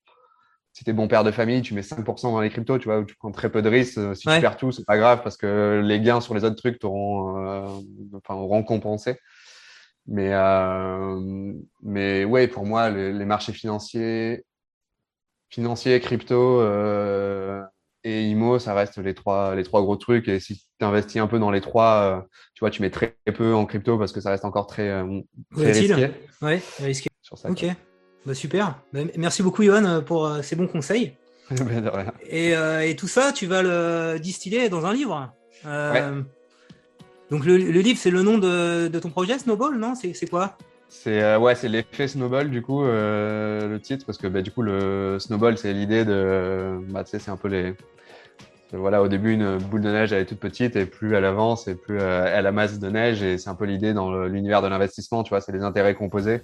si 0.74 0.84
tu 0.84 0.90
es 0.90 0.94
bon 0.94 1.08
père 1.08 1.24
de 1.24 1.32
famille, 1.32 1.62
tu 1.62 1.74
mets 1.74 1.82
5% 1.82 2.32
dans 2.32 2.42
les 2.42 2.50
cryptos, 2.50 2.80
tu 2.80 2.86
vois, 2.86 3.00
où 3.00 3.06
tu 3.06 3.16
prends 3.16 3.32
très 3.32 3.50
peu 3.50 3.62
de 3.62 3.70
risques. 3.70 4.00
Si 4.16 4.28
tu 4.28 4.42
perds 4.42 4.58
tout, 4.58 4.72
c'est 4.72 4.86
pas 4.86 4.98
grave 4.98 5.22
parce 5.24 5.38
que 5.38 5.82
les 5.84 6.02
gains 6.02 6.20
sur 6.20 6.34
les 6.34 6.44
autres 6.44 6.58
trucs 6.58 6.80
t'auront, 6.80 7.38
euh, 7.46 7.80
enfin, 8.14 8.36
auront 8.36 8.64
compensé. 8.64 9.18
Mais, 10.06 10.34
euh, 10.34 11.54
mais 11.82 12.26
ouais, 12.26 12.50
pour 12.50 12.66
moi, 12.66 12.90
les, 12.90 13.14
les 13.14 13.26
marchés 13.26 13.54
financiers, 13.54 14.44
financiers, 15.54 16.00
crypto, 16.00 16.62
euh, 16.62 17.62
et 18.04 18.24
IMO, 18.24 18.58
ça 18.58 18.74
reste 18.74 18.98
les 18.98 19.14
trois, 19.14 19.56
les 19.56 19.64
trois 19.64 19.82
gros 19.82 19.96
trucs. 19.96 20.28
Et 20.28 20.40
si 20.40 20.56
tu 20.56 20.86
investis 20.86 21.22
un 21.22 21.28
peu 21.28 21.38
dans 21.38 21.52
les 21.52 21.62
trois, 21.62 22.18
euh, 22.18 22.22
tu 22.56 22.62
vois, 22.62 22.72
tu 22.72 22.82
mets 22.82 22.90
très 22.90 23.16
peu 23.36 23.54
en 23.54 23.66
crypto 23.66 23.98
parce 23.98 24.12
que 24.12 24.20
ça 24.20 24.32
reste 24.32 24.46
encore 24.46 24.66
très, 24.66 24.90
euh, 24.90 25.22
très 25.56 25.72
risqué. 25.72 26.10
Ouais, 26.42 26.62
risqué. 26.80 27.10
Sur 27.22 27.38
ça, 27.38 27.52
ok, 27.52 27.66
bah, 28.26 28.34
super. 28.34 28.80
Bah, 28.92 29.02
merci 29.16 29.44
beaucoup, 29.44 29.62
Yohan, 29.62 30.02
pour 30.02 30.30
ces 30.42 30.56
bons 30.56 30.68
conseils. 30.68 31.14
et, 32.28 32.54
et, 32.54 32.96
tout 32.96 33.08
ça, 33.08 33.32
tu 33.32 33.46
vas 33.46 33.62
le 33.62 34.18
distiller 34.20 34.70
dans 34.70 34.86
un 34.86 34.94
livre. 34.94 35.32
Ouais. 35.66 36.04
Donc 37.30 37.46
le, 37.46 37.58
le 37.58 37.80
livre, 37.80 38.00
c'est 38.00 38.12
le 38.12 38.22
nom 38.24 38.38
de, 38.38 38.88
de, 38.88 39.00
ton 39.00 39.10
projet, 39.10 39.38
Snowball, 39.38 39.78
non? 39.78 39.94
C'est 39.96 40.30
quoi? 40.30 40.58
C'est 40.94 41.36
ouais, 41.38 41.56
c'est 41.56 41.70
l'effet 41.70 42.08
snowball 42.08 42.50
du 42.50 42.62
coup 42.62 42.84
le 42.84 43.78
titre 43.82 44.06
parce 44.06 44.18
que 44.18 44.28
bah, 44.28 44.42
du 44.42 44.52
coup 44.52 44.62
le 44.62 45.18
snowball 45.20 45.58
c'est 45.58 45.74
l'idée 45.74 46.06
de 46.06 46.78
bah, 46.90 47.04
tu 47.04 47.12
sais 47.12 47.20
c'est 47.20 47.32
un 47.32 47.38
peu 47.38 47.48
les 47.48 47.74
voilà, 48.78 49.04
au 49.04 49.08
début, 49.08 49.34
une 49.34 49.58
boule 49.58 49.82
de 49.82 49.92
neige, 49.92 50.14
elle 50.14 50.22
est 50.22 50.26
toute 50.26 50.40
petite 50.40 50.76
et 50.76 50.86
plus 50.86 51.16
elle 51.16 51.26
avance 51.26 51.68
et 51.68 51.76
plus 51.76 52.00
euh, 52.00 52.26
elle 52.34 52.48
amasse 52.48 52.80
de 52.80 52.90
neige. 52.90 53.22
Et 53.22 53.38
c'est 53.38 53.50
un 53.50 53.56
peu 53.56 53.66
l'idée 53.66 53.94
dans 53.94 54.26
l'univers 54.26 54.62
de 54.62 54.68
l'investissement, 54.68 55.24
tu 55.24 55.30
vois, 55.30 55.42
c'est 55.42 55.52
les 55.52 55.62
intérêts 55.62 55.94
composés. 55.94 56.42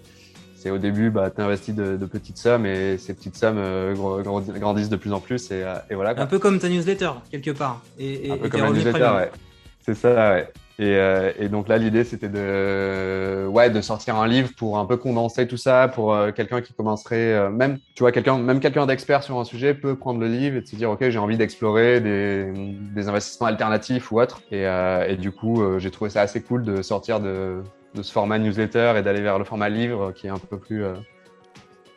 C'est 0.56 0.70
au 0.70 0.78
début, 0.78 1.10
bah, 1.10 1.32
tu 1.34 1.42
investis 1.42 1.74
de, 1.74 1.96
petites 2.06 2.38
sommes 2.38 2.66
et 2.66 2.98
ces 2.98 3.14
petites 3.14 3.38
sommes 3.38 3.58
euh, 3.58 3.96
grandissent 3.96 4.90
de 4.90 4.98
plus 4.98 5.14
en 5.14 5.22
plus. 5.22 5.50
Et, 5.52 5.64
euh, 5.64 5.76
et 5.90 5.96
voilà. 5.96 6.14
Un 6.22 6.26
peu 6.28 6.38
comme 6.38 6.60
ta 6.60 6.70
newsletter, 6.70 7.12
quelque 7.32 7.52
part. 7.52 7.82
Et, 7.98 8.30
un 8.30 8.38
peu 8.38 8.50
comme 8.50 8.62
la 8.62 8.72
newsletter, 8.72 9.12
ouais. 9.16 9.32
C'est 9.82 9.96
ça, 9.96 10.34
ouais. 10.34 10.48
Et, 10.80 10.96
euh, 10.96 11.34
et, 11.38 11.50
donc 11.50 11.68
là, 11.68 11.78
l'idée, 11.78 12.06
c'était 12.06 12.30
de, 12.30 13.46
ouais, 13.48 13.70
de 13.70 13.82
sortir 13.82 14.16
un 14.16 14.28
livre 14.28 14.52
pour 14.56 14.80
un 14.80 14.86
peu 14.86 14.96
condenser 14.96 15.46
tout 15.46 15.58
ça, 15.58 15.90
pour 15.90 16.14
euh, 16.14 16.32
quelqu'un 16.32 16.62
qui 16.62 16.72
commencerait, 16.72 17.34
euh, 17.34 17.50
même, 17.50 17.80
tu 17.96 18.04
vois, 18.04 18.14
quelqu'un, 18.14 18.38
même 18.38 18.62
quelqu'un 18.62 18.86
d'expert 18.86 19.22
sur 19.22 19.38
un 19.38 19.44
sujet 19.44 19.74
peut 19.74 19.96
prendre 19.96 20.22
le 20.22 20.28
livre 20.28 20.56
et 20.56 20.66
se 20.66 20.78
dire, 20.78 20.90
ok, 20.90 21.10
j'ai 21.10 21.20
envie 21.20 21.36
d'explorer 21.36 22.00
des, 22.00 23.10
investissements 23.10 23.48
alternatifs 23.48 24.10
ou 24.10 24.22
autres. 24.22 24.42
Et, 24.52 25.18
du 25.18 25.32
coup, 25.34 25.62
j'ai 25.80 25.92
trouvé 25.92 26.10
ça 26.10 26.22
assez 26.22 26.42
cool 26.42 26.64
de 26.64 26.82
sortir 26.82 27.20
de, 27.20 27.62
ce 28.02 28.12
format 28.12 28.40
newsletter 28.40 28.94
et 28.98 29.02
d'aller 29.02 29.22
vers 29.22 29.38
le 29.38 29.44
format 29.44 29.68
livre 29.68 30.14
qui 30.14 30.28
est 30.28 30.30
un 30.30 30.38
peu 30.38 30.58
plus 30.58 30.84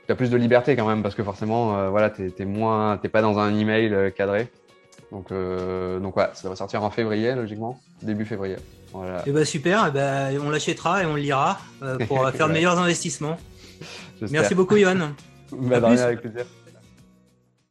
tu 0.07 0.13
as 0.13 0.17
plus 0.17 0.31
de 0.31 0.37
liberté 0.37 0.75
quand 0.75 0.89
même 0.89 1.03
parce 1.03 1.15
que 1.15 1.23
forcément, 1.23 1.91
voilà, 1.91 2.11
t'es 2.11 2.33
es 2.37 2.45
moins, 2.45 2.97
t'es 2.97 3.09
pas 3.09 3.23
dans 3.23 3.39
un 3.39 3.57
email 3.57 4.13
cadré. 4.17 4.49
Donc, 5.13 5.31
euh, 5.31 6.01
donc 6.01 6.17
ouais, 6.17 6.29
ça 6.33 6.49
va 6.49 6.57
sortir 6.57 6.83
en 6.83 6.91
février, 6.91 7.35
logiquement, 7.35 7.79
début 8.01 8.25
février. 8.25 8.57
Voilà. 8.95 9.19
Et 9.19 9.23
eh 9.27 9.31
bah 9.31 9.41
ben, 9.41 9.45
super, 9.45 9.85
et 9.85 9.89
eh 9.91 9.93
ben, 9.93 10.41
on 10.43 10.51
l'achètera 10.51 11.03
et 11.03 11.07
on 11.07 11.15
le 11.15 11.21
lira 11.21 11.59
euh, 11.83 11.99
pour 11.99 12.29
faire 12.35 12.49
de 12.49 12.55
meilleurs 12.55 12.79
investissements. 12.79 13.37
Merci 14.31 14.55
beaucoup, 14.55 14.77
Yohan. 14.77 15.11
Bah, 15.53 15.87
avec 15.87 16.23
plaisir. 16.23 16.47